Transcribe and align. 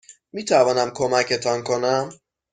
میتوانم 0.33 0.89
کمکتان 0.89 1.63
کنم؟ 1.63 2.09